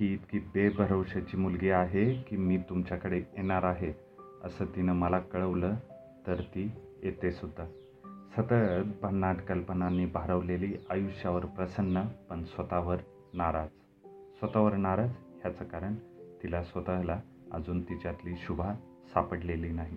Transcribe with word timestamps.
ही 0.00 0.12
इतकी 0.12 0.38
बेभरवशाची 0.38 1.36
मुलगी 1.36 1.70
आहे 1.70 2.14
की 2.14 2.36
मी 2.36 2.56
तुमच्याकडे 2.58 3.16
येणार 3.16 3.62
आहे 3.62 3.92
असं 4.44 4.64
तिनं 4.64 4.92
मला 4.92 5.18
कळवलं 5.18 5.74
तर 6.26 6.40
ती 6.40 6.72
येतेसुद्धा 7.02 7.64
सतत 8.36 9.02
भन्नाट 9.02 9.36
कल्पनांनी 9.36 10.06
भारवलेली 10.06 10.74
आयुष्यावर 10.90 11.44
प्रसन्न 11.44 12.02
पण 12.30 12.44
स्वतःवर 12.44 12.96
नाराज. 13.34 13.68
स्वतःवर 14.38 14.72
नाराज 14.72 15.10
ह्याचं 15.10 15.64
कारण 15.64 15.94
तिला 16.42 16.62
स्वतःला 16.62 17.20
अजून 17.52 17.82
तिच्यातली 17.82 18.34
शुभा 18.36 18.74
सापडलेली 19.14 19.68
नाही. 19.68 19.96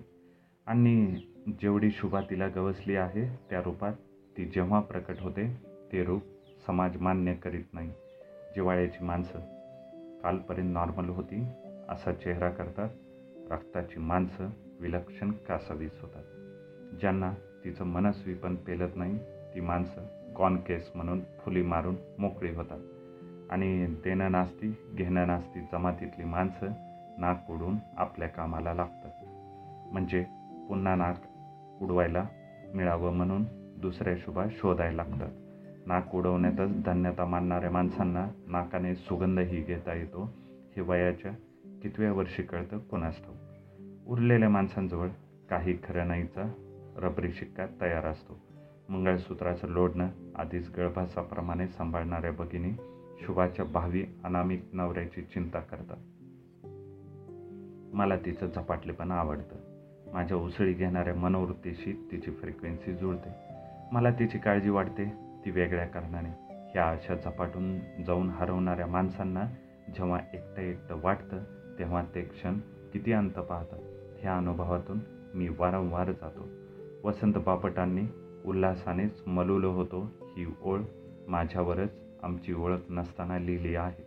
आणि 0.66 1.16
जेवढी 1.62 1.92
शुभा 1.92 2.22
तिला 2.22 2.48
गवसली 2.48 2.96
आहे 2.96 3.38
त्या 3.50 3.62
रूपात 3.62 3.94
ती 4.38 4.46
जेव्हा 4.46 4.80
प्रकट 4.80 5.20
होते 5.20 5.62
ते 5.92 6.04
रूप 6.04 6.22
समाज 6.68 6.98
मान्य 6.98 7.34
करीत 7.34 7.74
नाही. 7.74 7.90
जिवाळ्याची 8.56 9.04
माणसं 9.04 9.53
कालपर्यंत 10.24 10.74
नॉर्मल 10.74 11.10
होती. 11.10 11.48
असा 11.90 12.12
चेहरा 12.12 12.50
करतात. 12.50 12.90
रक्ताची 13.52 14.00
माणसं 14.00 14.50
विलक्षण 14.80 15.32
कासावीस 15.32 15.92
होतात. 16.02 16.24
ज्यांना 17.00 17.34
तिचं 17.64 17.86
मनस्वी 17.86 18.34
पण 18.34 18.56
पेलत 18.56 18.90
नाही 18.96 19.18
ती 19.56 19.60
माणसं 19.60 20.34
कॉन 20.36 20.58
केस 20.58 20.92
म्हणून 20.96 21.22
फुली 21.40 21.62
मारून 21.62 21.96
मोकळी 22.20 22.56
होतात. 22.56 22.80
आणि 23.52 23.86
देणं 23.86 24.32
नास्ती 24.32 24.76
घेणं 24.94 25.28
नास्ती 25.28 25.60
जमातीतली 25.62 26.24
माणसं 26.24 26.68
नाक 27.18 27.52
उडून 27.52 27.76
आपल्या 27.98 28.28
कामाला 28.28 28.74
लागतात. 28.74 29.12
म्हणजे 29.92 30.26
पुन्हा 30.70 30.96
नाक 30.96 31.18
उडवायला 31.82 32.26
मिळावं 32.74 33.14
म्हणून 33.14 33.44
दुसऱ्या 33.82 34.16
शुभा 34.18 34.46
शोधायला 34.52 35.04
लागतात. 35.04 35.32
नाक 35.86 36.16
उडवण्यातच 36.16 36.84
धन्यता 36.86 37.26
मानणाऱ्या 37.26 37.72
माणसांना 37.72 38.28
नाकाने 38.48 38.96
सुगंधही 38.96 39.62
घेता 39.62 39.94
येतो. 39.94 40.34
हे 40.76 40.82
वयाच्या 40.82 41.32
कितव्या 41.82 42.14
वर्षी 42.14 42.44
कळतं? 42.44 42.80
कोणास 42.80 43.18
ठाऊक 43.18 43.38
उरलेल्या 44.08 44.50
माणसांजवळ 44.50 45.08
काही 45.50 45.78
खरं 45.84 46.08
नाहीचा 46.08 46.52
रबरी 46.98 47.32
शिक्का 47.32 47.66
तयार 47.82 48.06
असतो. 48.06 48.40
मंगळसूत्राचं 48.90 49.68
लोढणं 49.68 50.08
आधीच 50.36 50.72
गळभासाप्रमाणे 50.78 51.68
सांभाळणाऱ्या 51.68 52.32
भगिनी 52.32 52.72
शुभाच्या 53.22 53.66
भावी 53.66 54.06
अनामिक 54.24 54.66
नवऱ्याची 54.74 55.22
चिंता 55.22 55.60
करतात. 55.60 55.98
मला 57.96 58.18
तिचं 58.18 58.48
झपाटलेपण 58.48 59.12
आवडतं. 59.12 59.56
माझ्या 60.14 60.38
उसळी 60.38 60.74
घेणाऱ्या 60.74 61.16
मनोवृत्तीशी 61.16 62.08
तिची 62.12 62.32
फ्रिक्वेन्सी 62.32 62.94
जुळते. 62.94 63.30
मला 63.92 64.12
तिची 64.12 64.38
काळजी 64.38 64.70
वाटते. 64.70 65.33
ती 65.46 65.52
वेगळ्या 65.52 65.86
कारणाने 65.86 66.30
ह्या 66.72 66.90
अशा 66.90 67.16
झपाटून 67.16 67.80
जाऊन 68.08 68.30
हरवणाऱ्या 68.30 68.88
माणसांना 68.88 69.44
जेव्हा 69.96 70.20
एकटं 70.34 70.62
एकटं 70.62 71.00
वाटतं 71.04 71.44
तेव्हा 71.80 72.04
ते 72.16 72.22
क्षण 72.22 72.58
किती 72.94 73.12
अंत 73.12 73.32
पाहतात 73.32 73.80
ह्या 74.20 74.38
अनुभवातून 74.38 75.00
मी 75.34 75.50
वारंवार 75.50 76.12
जातो. 76.12 76.48
वसंत 77.08 77.34
बापटांनी 77.34 78.02
उल्हासानेच 78.46 79.24
मलुलो 79.28 79.72
होतो 79.72 80.12
ही 80.22 80.56
ओळ 80.64 80.82
माझ्यावरच 81.28 81.90
आमची 82.24 82.54
ओळख 82.54 82.80
नसताना 82.90 83.38
लिहिली 83.38 83.76
आहे. 83.76 84.04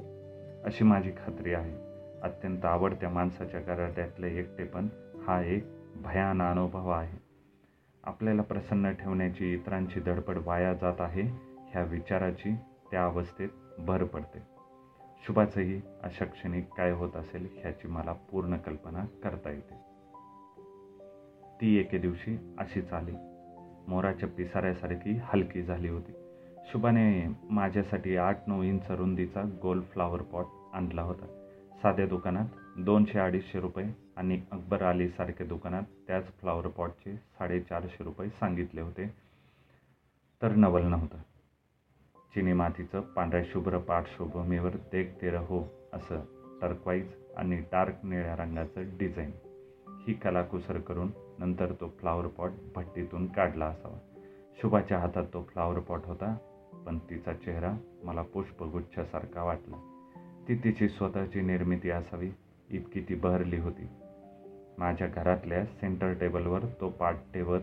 अशी 0.65 0.85
माझी 0.85 1.11
खात्री 1.11 1.55
आहे. 1.55 1.77
अत्यंत 2.23 2.65
आवडत्या 2.65 3.09
माणसाच्या 3.09 3.61
गराट्यातले 3.61 4.39
एकटेपण 4.39 4.87
हा 5.27 5.43
एक 5.43 5.67
भयान 5.97 6.43
अनुभव 6.43 6.91
आहे. 6.91 7.26
आपल्याला 8.07 8.43
प्रसन्न 8.43 8.93
ठेवण्याची 8.93 9.55
इतरांची 9.55 10.01
धडपड 10.01 10.39
वाया 10.45 10.75
जात 10.75 11.01
आहे 11.01 11.23
ह्या 11.69 11.83
विचाराची 11.83 12.55
त्या 12.91 13.05
अवस्थेत 13.05 13.49
भर 13.79 14.05
पडते. 14.05 14.39
शुभाचंही 15.27 15.81
अशा 16.03 16.25
क्षणी 16.25 16.61
काय 16.61 16.91
होत 16.93 17.17
असेल 17.17 17.49
ह्याची 17.57 17.89
मला 17.89 18.13
पूर्ण 18.13 18.57
कल्पना 18.57 19.05
करता 19.25 19.51
येते. 19.51 19.75
ती 21.61 21.77
एके 21.77 21.99
दिवशी 21.99 22.55
अशीच 22.59 22.93
आली. 22.93 23.13
मोराच्या 23.89 24.29
पिसाऱ्यासारखी 24.29 25.21
हलकी 25.23 25.63
झाली 25.63 25.89
होती. 25.89 26.13
शुभाने 26.67 27.27
माझ्यासाठी 27.51 28.17
आठ 28.17 28.39
नऊ 28.47 28.63
इंच 28.63 28.91
रुंदीचा 28.91 29.43
गोल 29.63 29.81
फ्लावर 29.81 30.23
पॉट 30.23 30.47
आणला 30.75 31.03
होता. 31.03 31.27
साध्या 31.83 32.07
दुकानात 32.07 32.47
दोनशे 32.79 33.19
अडीचशे 33.19 33.61
रुपये 33.61 33.87
आणि 34.17 34.43
अकबर 34.53 34.83
अलीसारख्या 34.83 35.47
दुकानात 35.47 35.83
त्याच 36.07 36.25
फ्लावर 36.25 36.67
पॉटचे 36.67 37.17
साडेचारशे 37.17 38.05
रुपये 38.05 38.29
सांगितले 38.29 38.81
होते. 38.81 39.15
तर 40.43 40.53
नवल 40.53 40.83
नव्हतं. 40.83 41.19
चिनी 42.35 42.53
मातीचं 42.53 43.01
पांढऱ्या 43.01 43.43
शुभ्र 43.45 43.79
पार्श्वभूमीवर 43.79 44.71
देख 44.71 45.07
ते 45.23 45.31
रहो 45.31 45.63
असं 45.93 46.21
टर्कवाईज 46.63 47.13
आणि 47.37 47.57
डार्क 47.57 48.05
निळ्या 48.05 48.37
रंगाचं 48.37 48.97
डिझाईन 48.99 49.31
ही 50.07 50.15
कलाकुसर 50.15 50.79
करून 50.79 51.11
नंतर 51.39 51.73
तो 51.73 51.89
फ्लावर 51.89 52.27
पॉट 52.27 52.51
भट्टीतून 52.75 53.27
काढला 53.27 53.67
असावा. 53.67 53.99
शुभाच्या 54.63 54.99
हातात 54.99 55.25
तो 55.33 55.43
फ्लावर 55.43 55.79
पॉट 55.79 56.01
होता 56.05 56.37
पण 56.87 56.99
तिचा 56.99 57.33
चेहरा 57.33 57.73
मला 58.05 58.23
पुष्पगुच्छासारखा 58.23 59.43
वाटला. 59.43 59.77
ती 60.49 60.55
तिची 60.55 60.89
स्वतःची 60.89 61.41
निर्मिती 61.41 61.91
असावी 61.91 62.31
इतकी 62.71 63.01
ती 63.01 63.15
बहरली 63.15 63.57
होती. 63.57 63.89
माझ्या 64.79 65.09
घरातल्या 65.09 65.65
सेंटर 65.65 66.13
टेबलवर 66.13 66.61
तो 66.81 66.89
पाठ 66.89 67.15
ठेवत 67.35 67.61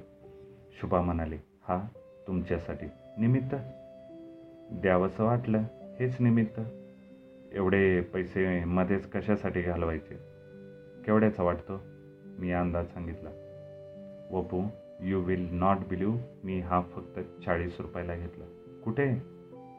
शुभा 0.82 1.02
म्हणाली 1.02 1.36
हा 1.36 1.88
तुमच्यासाठी 2.28 2.86
निमित्त. 3.20 3.56
द्यावंसं 4.72 5.24
वाटलं 5.24 5.58
हेच 6.00 6.18
निमित्त. 6.20 6.62
एवढे 7.54 8.02
पैसे 8.02 8.64
मध्येच 8.64 9.10
कशासाठी 9.10 9.62
घालवायचे? 9.62 10.16
केवढ्याचा 11.06 11.44
वाटतो? 11.44 11.82
मी 12.40 12.52
अंदाज 12.52 12.88
सांगितला. 12.88 13.30
Vapu 14.32 14.64
you 15.00 15.20
will 15.20 15.48
not 15.52 15.78
believe 15.90 16.16
me 16.44 16.60
हा 16.60 16.82
फक्त 16.82 17.20
चाळीस 17.46 17.80
रुपयाला 17.80 18.16
घेतला. 18.16 18.46
कुठे? 18.84 19.16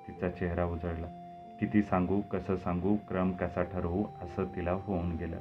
तिचा 0.08 0.28
चेहरा 0.28 0.64
उजळला. 0.64 1.20
किती 1.60 1.82
सांगू 1.82 2.20
कसं 2.20 2.56
सांगू 2.56 2.96
क्रम 3.08 3.32
कसा 3.32 3.62
ठरवू 3.62 4.04
असं 4.22 4.44
तिला 4.44 4.72
होऊन 4.72 5.12
गेलं. 5.12 5.40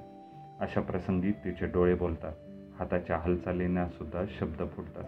अशा 0.59 0.81
प्रसंगी 0.81 1.31
तिचे 1.31 1.65
डोळे 1.65 1.95
बोलतात. 1.95 2.33
हाताच्या 2.79 3.17
हालचालींना 3.17 3.87
सुद्धा 3.87 4.23
शब्द 4.39 4.67
फुटतात. 4.69 5.03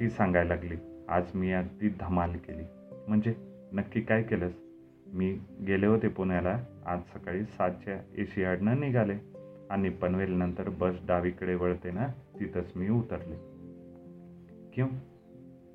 ती 0.00 0.10
सांगायला 0.10 0.54
लागली 0.54 0.76
आज 1.08 1.24
मी 1.34 1.52
अगदी 1.52 1.88
धमाल 1.88 2.32
केली. 2.32 2.62
म्हणजे? 3.08 3.34
नक्की 3.72 4.00
काय 4.00 4.22
केलंस? 4.22 4.52
मी 5.06 5.38
गेले 5.66 5.86
होते 5.86 6.08
पुण्याला. 6.08 6.64
आज 6.86 6.98
सकाळी 7.14 7.44
सातच्या 7.44 7.98
एशियाडनं 8.16 8.80
निघाले. 8.80 9.18
आणि 9.70 9.88
पनवेलनंतर 9.88 10.68
बस 10.68 10.94
डावीकडे 11.08 11.54
वळते 11.54 11.90
ना 11.90 12.06
तिथंच 12.40 12.72
मी 12.76 12.88
उतरले. 12.88 13.36
क्यों? 14.74 14.88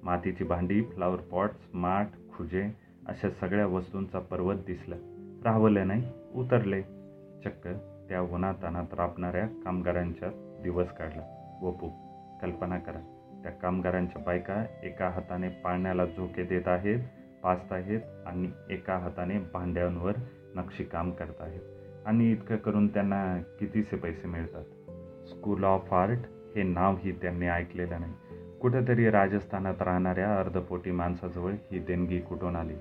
मातीची 0.04 0.44
भांडी 0.44 0.82
फ्लावर 0.82 1.20
पॉट्स 1.20 1.68
माठ 1.74 2.12
खुजे 2.38 2.83
अशा 3.08 3.30
सगळ्या 3.30 3.66
वस्तूंचा 3.66 4.20
पर्वत 4.20 4.56
दिसला. 4.56 4.96
राहवले 5.44 5.84
नाही 5.84 6.12
उतरले. 6.36 6.82
चक्क 7.46 7.68
त्या 8.10 8.22
उन्हातानात 8.22 8.94
राबणाऱ्या 8.94 9.48
कामगारांच्या 9.48 10.60
दिवस 10.64 10.92
काढला. 10.92 11.58
वपू 11.62 11.90
कल्पना 12.42 12.78
करा. 12.80 13.00
त्या 13.44 13.52
कामगारांच्या 13.52 14.22
बायका 14.22 14.66
एका 14.84 15.10
हाताने 15.10 15.50
पाळण्याला 15.50 16.06
झोके 16.06 16.44
देत 16.44 16.68
आहेत 16.68 17.00
पाचत 17.44 17.74
आहेत 17.74 18.02
आणि 18.26 18.52
एका 18.70 18.98
हाताने 18.98 19.40
भांड्यांवर 19.40 20.14
नक्षीकाम 20.56 21.12
करत 21.12 21.36
आहेत. 21.40 21.62
आणि 22.06 22.32
इतकं 22.32 22.56
करून 22.56 22.88
त्यांना 22.88 23.38
कितीसे 23.60 23.96
पैसे 23.96 24.28
मिळतात? 24.28 24.64
स्कूल 25.28 25.64
ऑफ 25.64 25.94
आर्ट 25.94 26.20
हे 26.56 26.64
नावही 26.64 27.12
त्यांनी 27.12 27.48
ऐकलेलं 27.48 28.02
नाही. 28.02 28.14
कुठेतरी 28.62 29.10
राजस्थानात 29.10 29.82
राहणाऱ्या 29.82 30.40
अर्धपोटी 30.40 30.92
माणसाजवळ 30.92 31.52
ही 31.72 31.80
देणगी 31.80 32.20
कुठून 32.20 32.56
आली? 32.56 32.76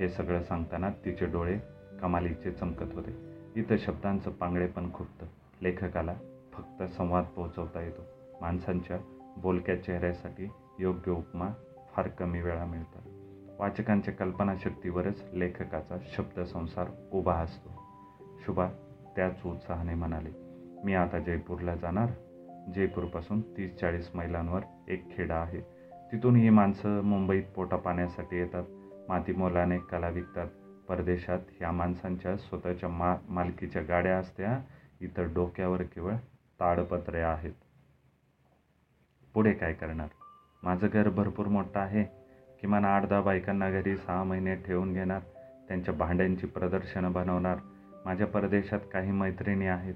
हे 0.00 0.08
सगळं 0.08 0.42
सांगताना 0.42 0.90
तिचे 1.04 1.26
डोळे 1.26 1.58
कमालीचे 2.02 2.52
चमकत 2.52 2.92
होते. 2.92 3.16
इथं 3.56 3.76
शब्दांचं 3.78 4.30
पांगडे 4.30 4.66
पण 4.66 4.92
खुपतं. 4.92 5.26
लेखकाला 5.62 6.14
फक्त 6.52 6.82
संवाद 6.82 7.24
पोहोचवता 7.24 7.80
येतो. 7.80 8.02
माणसांच्या 8.40 8.98
बोलक्या 9.36 9.82
चेहऱ्यासाठी 9.82 10.48
योग्य 10.78 11.12
उपमा 11.12 11.48
फार 11.92 12.08
कमी 12.08 12.42
वेळा 12.42 12.64
मिळतात. 12.64 13.02
वाचकांच्या 13.60 14.14
कल्पनाशक्तीवरच 14.14 15.24
लेखकाचा 15.32 15.96
शब्दसंसार 16.02 16.86
उभा 17.12 17.34
असतो. 17.34 17.70
शुभा 18.46 18.68
त्याच 19.16 19.46
उत्साहाने 19.46 19.94
म्हणाले 19.94 20.30
मी 20.84 20.94
आता 20.94 21.18
जयपूरला 21.18 21.74
जाणार. 21.74 22.08
जयपूरपासून 22.74 23.40
तीस 23.40 23.76
चाळीस 23.76 24.10
मैलांवर 24.14 24.60
एक 24.88 25.16
खेडा 25.16 25.34
आहे. 25.34 25.60
तिथून 26.12 26.36
ही 26.36 26.50
माणसं 26.50 27.00
मुंबईत 27.00 27.42
पोटा 27.56 27.76
पाण्यासाठी 27.76 28.36
येतात. 28.36 28.64
मातीमोलाने 29.12 29.78
कला 29.78 30.08
विकतात 30.08 30.46
परदेशात 30.88 31.38
ह्या 31.50 31.72
माणसांच्या 31.72 32.36
स्वतःच्या 32.36 32.88
मा 32.88 33.16
मालकीच्या 33.28 33.82
गाड्या 33.82 34.18
असत्या. 34.18 34.60
इतर 35.00 35.22
डोक्यावर 35.34 35.82
केवळ 35.82 36.14
ताडपत्रे 36.60 37.20
आहेत. 37.20 37.52
पुढे 39.34 39.52
काय 39.52 39.72
करणार? 39.72 40.08
माझं 40.62 40.86
घर 40.92 41.08
भरपूर 41.08 41.46
मोठं 41.46 41.80
आहे. 41.80 42.04
किमान 42.60 42.84
आठ 42.84 43.06
दहा 43.06 43.20
बायकांना 43.20 43.70
घरी 43.70 43.96
सहा 43.96 44.24
महिने 44.24 44.56
ठेवून 44.56 44.92
घेणार. 44.92 45.20
त्यांच्या 45.68 45.94
भांड्यांची 45.94 46.46
प्रदर्शनं 46.46 47.12
बनवणार. 47.12 47.58
माझ्या 48.04 48.26
परदेशात 48.26 48.80
काही 48.92 49.12
मैत्रिणी 49.12 49.66
आहेत. 49.66 49.94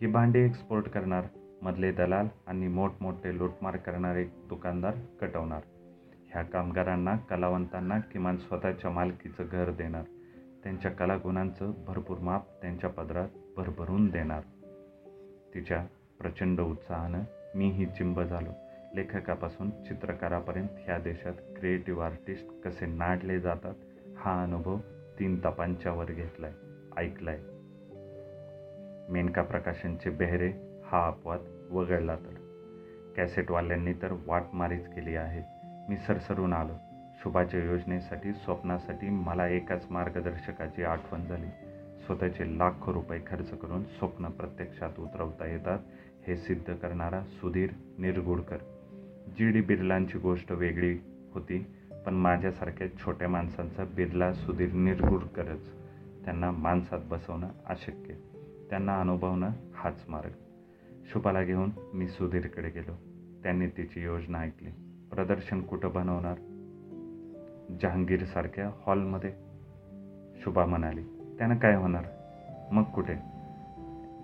ही 0.00 0.06
भांडी 0.06 0.38
एक्सपोर्ट 0.38 0.88
करणार. 0.88 1.24
मधले 1.62 1.92
दलाल 1.92 2.26
आणि 2.46 2.68
मोठमोठे 2.68 3.38
लूटमार 3.38 3.76
करणारे 3.76 4.24
दुकानदार 4.24 4.94
कटवणार. 5.20 5.60
ह्या 6.30 6.42
कामगारांना 6.42 7.16
कलावंतांना 7.16 7.98
किमान 7.98 8.36
स्वतःच्या 8.36 8.90
मालकीचं 8.90 9.44
घर 9.52 9.70
देणार. 9.70 10.02
त्यांच्या 10.62 10.90
कलागुणांचं 10.90 11.72
भरपूर 11.86 12.18
माप 12.18 12.42
त्यांच्या 12.62 12.90
पदरात 12.90 13.28
भरभरून 13.56 14.06
देणार. 14.06 14.40
तिच्या 15.54 15.86
प्रचंड 16.20 16.60
उत्साहानं 16.60 17.22
मीही 17.54 17.86
चिंब 17.86 18.20
झालो. 18.20 18.50
लेखकापासून 18.94 19.70
चित्रकारापर्यंत 19.70 20.68
ह्या 20.84 20.98
देशात 20.98 21.32
क्रिएटिव्ह 21.56 22.04
आर्टिस्ट 22.04 22.62
कसे 22.64 22.86
नाडले 22.86 23.40
जातात 23.40 23.74
हा 24.16 24.42
अनुभव 24.42 24.78
तीन 25.18 25.40
तपांच्यावर 25.44 26.04
घेतलाय 26.04 26.52
ऐकलाय. 26.96 27.38
मेनका 29.12 29.42
प्रकाशनचे 29.42 30.10
बेहरे 30.10 30.52
हा 30.86 31.06
अपवाद 31.06 31.68
वगळला 31.70 32.16
तर. 32.16 32.34
कॅसेटवाल्यांनी 33.16 33.92
तर 33.92 34.16
वाटमारीच 34.26 34.88
केली 34.88 35.16
आहे. 35.16 35.57
मी 35.88 35.96
सरसरून 35.96 36.52
आलो. 36.52 36.72
शुभाच्या 37.22 37.64
योजनेसाठी 37.64 38.32
स्वप्नासाठी 38.32 39.08
मला 39.08 39.48
एकाच 39.48 39.86
मार्गदर्शकाची 39.90 40.82
आठवण 40.82 41.24
झाली. 41.24 41.46
स्वतःचे 42.06 42.58
लाखो 42.58 42.94
रुपये 42.94 43.20
खर्च 43.26 43.50
करून 43.50 43.84
स्वप्न 43.84 44.28
प्रत्यक्षात 44.28 44.90
उतरवता 44.98 45.46
येतात 45.46 45.78
हे 46.26 46.36
सिद्ध 46.36 46.74
करणारा 46.74 47.22
सुधीर 47.22 47.70
निरगुडकर. 47.98 48.56
जी 49.38 49.50
डी 49.50 49.60
बिर्लांची 49.60 50.18
गोष्ट 50.18 50.52
वेगळी 50.52 50.98
होती 51.34 51.66
पण 52.06 52.14
माझ्यासारख्या 52.14 52.96
छोट्या 52.96 53.28
माणसांचा 53.28 53.84
बिर्ला 53.84 54.32
सुधीर 54.32 54.72
निरगुडकरच. 54.72 55.74
त्यांना 56.24 56.50
माणसात 56.50 57.00
बसवणं 57.06 57.48
अशक्य. 57.66 58.14
त्यांना 58.70 59.00
अनुभवणं 59.00 59.50
हाच 59.74 60.04
मार्ग. 60.08 60.30
शुभाला 61.12 61.42
घेऊन 61.42 61.70
मी 61.94 62.08
सुधीरकडे 62.08 62.68
गेलो. 62.68 62.92
त्यांनी 63.42 63.66
तिची 63.66 64.02
योजना 64.02 64.38
ऐकली. 64.38 64.70
प्रदर्शन 65.12 65.60
कुठं 65.60 65.88
बनवणार? 65.94 66.34
जहांगीरसारख्या 67.80 68.70
हॉलमध्ये 68.86 69.32
शुभा 70.44 70.64
म्हणाली 70.64 71.02
त्यानं 71.38 71.56
काय 71.56 71.74
होणार? 71.74 72.04
मग 72.72 72.82
कुठे? 72.82 73.12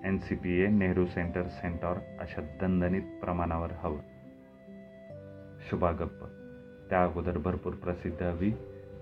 N 0.04 0.18
C 0.18 0.34
P 0.34 0.60
A 0.60 0.66
Nehru 0.66 1.06
centre 1.06 1.42
Centaur 1.42 1.96
अशा 2.20 2.42
दणदणीत 2.60 3.02
प्रमाणावर 3.20 3.68
हवं. 3.78 4.00
शुभा 5.70 5.90
गप्प. 5.92 6.24
त्या 6.90 7.04
अगोदर 7.04 7.38
भरपूर 7.38 7.72
प्रसिद्ध 7.72 8.22
हवी. 8.22 8.52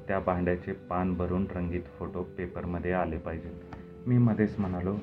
त्या 0.08 0.18
भांड्याचे 0.18 0.72
पान 0.72 1.14
भरून 1.14 1.46
रंगीत 1.54 1.82
फोटो 1.98 2.22
पेपरमध्ये 2.22 2.92
आले 2.92 3.18
पाहिजेत 3.18 3.76
मी 4.08 4.18
मध्येच 4.18 4.58
म्हणालो 4.58 4.96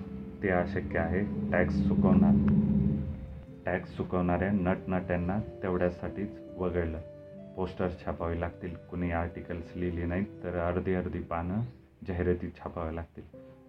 ते 0.44 0.50
अशक्य 0.50 1.00
आहे 1.00 1.52
टॅक्स 1.52 1.88
चुकवणार. 1.88 2.34
टॅक्स 3.66 3.98
चुकवणाऱ्या 3.98 4.52
नटनट्यांना 4.52 5.40
तेवढ्यासाठीच 5.64 6.49
वगळलं. 6.60 7.00
पोस्टर्स 7.56 8.06
छापावे 8.06 8.40
लागतील. 8.40 8.76
कुणी 8.76 9.12
आर्टिकल्स 9.12 9.72
लिहिली 9.76 10.06
नाहीत 10.06 10.44
तर 10.44 10.60
अर्धी 10.60 10.94
अर्धी 10.94 11.20
पानं 11.20 11.62
जाहिराती 12.08 12.50
छापाव्या 12.50 12.92
लागतील. 12.92 13.24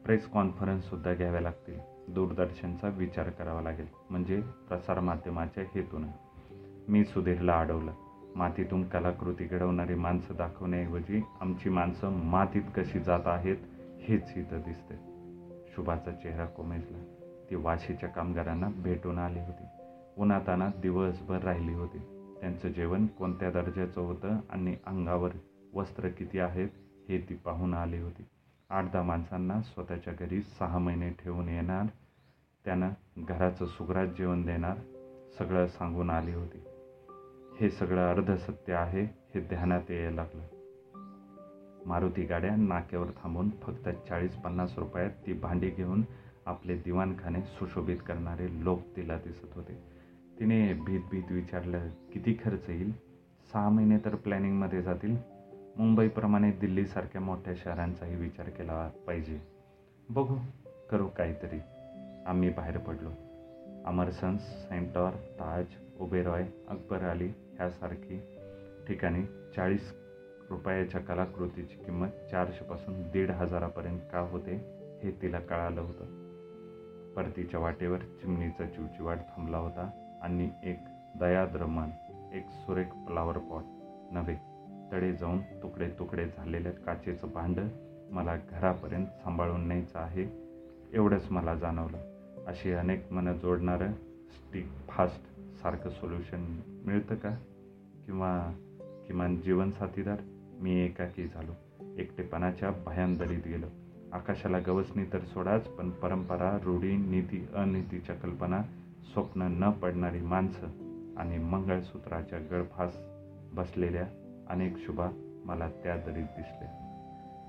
प्रेस 0.05 0.27
कॉन्फरन्ससुद्धा 0.27 1.15
घ्याव्या 1.15 1.41
लागतील. 1.41 1.79
दूरदर्शनचा 2.09 2.89
विचार 2.89 3.31
करावा 3.31 3.63
लागेल 3.63 3.87
म्हणजे 4.11 4.41
प्रसारमाध्यमाच्या 4.41 5.65
हेतून. 5.75 6.05
मी 6.89 7.05
सुधीरला 7.05 7.61
अडवलं. 7.61 7.93
मातीतून 8.37 8.89
कलाकृती 8.89 9.45
घडवणारी 9.45 9.95
माणसं 9.95 10.35
दाखवण्याऐवजी 10.35 11.23
आमची 11.41 11.69
माणसं 11.69 12.11
मातीत 12.11 12.63
कशी 12.77 13.01
जात 13.01 13.27
आहेत 13.27 13.57
हेच 14.01 14.33
इथं 14.37 14.61
दिसते 14.61 14.95
शुभाचा 15.69 16.11
चेहरा 16.11 16.47
कोमेजला. 16.47 16.99
ती 17.51 17.55
वाशीच्या 17.55 18.09
कामगारांना 18.09 18.69
भेटून 18.69 19.19
आली 19.19 19.39
होती. 19.39 19.65
उन्हाताना 20.19 20.69
दिवसभर 20.83 21.39
राहिली 21.39 21.73
होती. 21.73 22.20
त्यांचं 22.41 22.69
जेवण 22.69 23.07
कोणत्या 23.07 23.51
दर्जाचं 23.51 24.01
होतं 24.01 24.37
आणि 24.51 24.77
अंगावर 24.87 25.31
वस्त्र 25.75 26.09
किती 26.09 26.39
आहेत 26.39 26.69
हे 27.09 27.19
ती 27.19 27.35
पाहून 27.35 27.75
आली 27.75 27.99
होती. 27.99 28.25
आठ 28.71 28.93
दहा 28.93 29.03
माणसांना 29.03 29.63
स्वतःच्या 29.63 30.13
घरी 30.21 30.43
सहा 30.43 30.79
महिने 30.79 31.11
ठेवून 31.11 31.49
येणार 31.49 31.87
त्यानं 32.65 32.91
घराचं 33.19 33.67
सुग्राज 33.67 34.09
जेवण 34.09 34.47
देणार 34.47 34.77
सगळं 35.39 35.67
सांगून 35.67 36.11
आली 36.11 36.33
होती. 36.33 36.59
हे 37.61 37.71
सगळं 37.71 38.11
अर्धसत्य 38.11 38.73
आहे 38.73 39.05
हे 39.05 39.41
ध्यानात 39.41 39.91
यायला 39.91 40.11
लागलं. 40.11 40.43
मारुती 41.87 42.25
गाड्या 42.25 42.57
नाक्यावर 42.57 43.07
थांबून 43.07 43.51
फक्त 43.51 43.89
चाळीस 43.89 44.35
पन्नास 44.35 44.79
रुपयात 44.79 45.11
ती 45.27 45.33
भांडी 45.33 45.71
घेऊन 45.71 46.03
आपले 46.47 46.77
दिवाणखाने 46.77 47.41
सुशोभित 47.41 47.97
करणारे 48.07 48.65
लोक 48.65 48.81
तिला 48.97 49.17
दिसत 49.17 49.55
होते. 49.55 50.00
तिने 50.41 50.73
भीत 50.73 51.01
भीत 51.11 51.23
विचारलं 51.31 51.89
किती 52.13 52.35
खर्च 52.45 52.65
येईल? 52.69 52.93
सहा 53.53 53.69
महिने 53.69 53.99
तर 53.99 54.15
प्लॅनिंगमध्ये 54.15 54.83
जातील. 54.83 55.17
मुंबईप्रमाणे 55.77 56.51
दिल्लीसारख्या 56.51 57.21
मोठ्या 57.21 57.55
शहरांचाही 57.57 58.17
विचार 58.17 58.49
केला 58.49 58.91
पाहिजे. 59.07 59.41
बघू 60.09 60.37
करू 60.91 61.07
काहीतरी. 61.07 61.59
आम्ही 62.27 62.49
बाहेर 62.51 62.79
पडलो. 62.79 63.11
अमरसन्स 63.85 64.41
सेंटॉर 64.41 65.11
ताज 65.11 65.65
उबेरॉय 66.01 66.47
अकबर 66.69 66.99
अली 66.99 67.29
ह्यासारखी 67.29 68.19
ठिकाणी 68.89 69.23
चाळीस 69.57 69.95
रुपयाच्या 70.51 71.01
कलाकृतीची 71.01 71.85
किंमत 71.85 72.09
चारशेपासून 72.31 73.03
दीड 73.03 73.31
हजारापर्यंत 73.31 74.01
का 74.13 74.19
होते 74.19 74.55
हे 75.03 75.11
तिला 75.23 75.41
कळालं 75.41 75.81
होतं. 75.81 76.31
परतीच्या 77.15 77.61
वाटेवर 77.61 77.99
चिमणीचा 77.99 78.67
चिवचिवाट 78.67 79.19
थांबला 79.19 79.59
होता. 79.59 80.00
आणि 80.23 80.51
एक 80.63 80.79
दयाद्र 81.21 81.67
मन 81.67 81.89
एक 82.33 82.47
सुरेख 82.51 82.87
फ्लावर 82.87 83.39
पॉट 83.39 83.63
नव्हे 84.13 84.37
तडे 84.93 85.13
जाऊन 85.13 85.39
तुकडे 85.39 85.89
तुकडे 85.89 86.27
झालेल्या 86.27 86.73
काचेचं 86.73 87.27
भांडं 87.35 87.69
मला 88.11 88.37
घरापर्यंत 88.37 89.07
सांभाळून 89.07 89.67
न्यायचं 89.67 89.99
आहे 89.99 90.51
एवढंच 90.93 91.27
मला 91.31 91.55
जाणवलं. 91.55 91.99
अशी 92.47 92.73
अनेक 92.73 93.13
मनं 93.13 93.33
जोडणारं 93.33 93.93
स्टिक 93.93 94.67
फास्ट 94.89 95.23
सारखं 95.63 95.91
सोल्युशन 95.91 96.61
मिळतं 96.87 97.15
का? 97.15 97.31
किंवा 98.07 98.53
किमान 99.07 99.41
जीवनसाथीदार 99.41 100.17
मी 100.61 100.81
एकाकी 100.85 101.27
झालो. 101.27 101.53
एकटेपणाच्या 101.99 102.71
भयांदरीत 102.87 103.43
गेलो. 103.47 103.67
आकाशाला 104.13 104.59
गवसणी 104.67 105.05
तर 105.13 105.19
सोडाच 105.19 105.69
पण 105.69 105.91
परंपरा 105.91 106.59
रूढी 106.65 106.97
नीती 106.97 107.47
अनितीच्या 107.55 108.15
कल्पना 108.15 108.63
स्वप्न 109.05 109.43
न 109.43 109.71
पडणारी 109.71 110.21
माणसं 110.21 110.67
आणि 111.17 111.39
मंगळसूत्राच्या 111.39 112.39
गळफास 112.39 112.99
बसलेल्या 113.53 114.05
अनेक 114.51 114.77
शुभा 114.79 115.09
मला 115.45 115.69
त्या 115.69 115.97
दरीत 115.97 116.23
दिसल्या. 116.23 116.77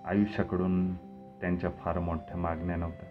आयुष्याकडून 0.06 0.96
त्यांच्या 1.42 1.70
फार 1.70 2.00
मोठ्या 2.00 2.38
मागण्या 2.38 2.76
नव्हत्या. 2.76 3.10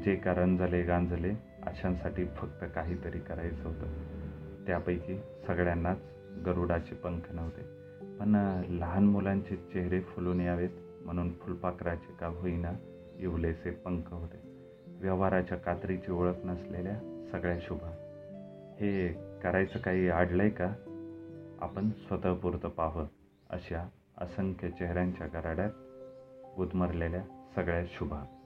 जे 0.00 0.16
कारण 0.16 0.56
झाले 0.56 0.82
गांजले 0.82 1.30
अशांसाठी 1.62 2.24
फक्त 2.24 2.64
काहीतरी 2.74 3.18
करायचं 3.18 3.68
होतं. 3.68 3.86
त्यापैकी 4.66 5.20
सगळ्यांनाच 5.46 5.98
गरुडाचे 6.46 6.94
पंख 6.94 7.20
नव्हते. 7.30 7.62
पण 8.18 8.62
लहान 8.68 9.04
मुलांचे 9.04 9.56
चेहरे 9.56 10.00
फुलून 10.00 10.40
यावेत 10.40 10.70
म्हणून 11.04 11.32
फुलपाखराचे 11.32 12.16
का 12.20 12.26
होईना 12.26 12.72
इवलेसे 13.18 13.70
पंख 13.70 14.02
होते. 14.10 14.36
व्यवहाराच्या 14.86 15.58
कात्रीची 15.58 16.12
ओळख 16.12 16.34
नसलेल्या 16.44 17.17
सगळ्या 17.32 17.58
शुभा. 17.60 17.90
हे 18.80 19.08
करायचं 19.42 19.78
काही 19.78 20.08
आडलंय 20.08 20.50
का? 20.50 20.74
आपण 21.60 21.90
स्वतःपुरतं 21.90 22.68
पाहावं 22.68 23.06
अशा 23.50 23.88
असंख्य 24.18 24.70
चेहऱ्यांच्या 24.70 25.26
गराड्यात 25.26 25.70
उद्मरलेल्या 26.58 27.22
सगळ्या 27.54 27.84
शुभा. 27.88 28.37